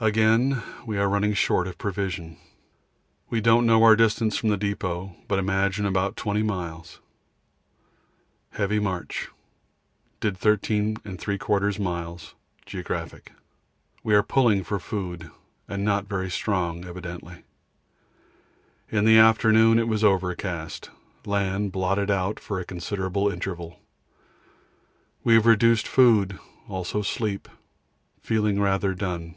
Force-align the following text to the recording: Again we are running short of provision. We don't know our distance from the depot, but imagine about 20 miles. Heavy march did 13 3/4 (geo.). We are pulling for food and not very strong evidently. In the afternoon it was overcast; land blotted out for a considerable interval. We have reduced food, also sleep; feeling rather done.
Again 0.00 0.60
we 0.84 0.98
are 0.98 1.08
running 1.08 1.32
short 1.32 1.68
of 1.68 1.78
provision. 1.78 2.36
We 3.30 3.40
don't 3.40 3.64
know 3.64 3.84
our 3.84 3.94
distance 3.94 4.36
from 4.36 4.48
the 4.48 4.56
depot, 4.56 5.14
but 5.28 5.38
imagine 5.38 5.86
about 5.86 6.16
20 6.16 6.42
miles. 6.42 6.98
Heavy 8.54 8.80
march 8.80 9.28
did 10.18 10.36
13 10.36 10.96
3/4 10.96 12.24
(geo.). 12.66 13.10
We 14.02 14.14
are 14.16 14.24
pulling 14.24 14.64
for 14.64 14.80
food 14.80 15.30
and 15.68 15.84
not 15.84 16.08
very 16.08 16.32
strong 16.32 16.84
evidently. 16.84 17.44
In 18.90 19.04
the 19.04 19.18
afternoon 19.18 19.78
it 19.78 19.86
was 19.86 20.02
overcast; 20.02 20.90
land 21.24 21.70
blotted 21.70 22.10
out 22.10 22.40
for 22.40 22.58
a 22.58 22.64
considerable 22.64 23.30
interval. 23.30 23.78
We 25.22 25.34
have 25.34 25.46
reduced 25.46 25.86
food, 25.86 26.40
also 26.68 27.02
sleep; 27.02 27.48
feeling 28.20 28.58
rather 28.60 28.94
done. 28.94 29.36